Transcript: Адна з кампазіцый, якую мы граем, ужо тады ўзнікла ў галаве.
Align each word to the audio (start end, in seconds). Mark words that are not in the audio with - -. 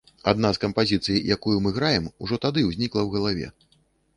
Адна 0.29 0.49
з 0.55 0.61
кампазіцый, 0.63 1.19
якую 1.35 1.57
мы 1.65 1.73
граем, 1.77 2.09
ужо 2.27 2.41
тады 2.47 2.59
ўзнікла 2.71 3.01
ў 3.03 3.09
галаве. 3.19 3.47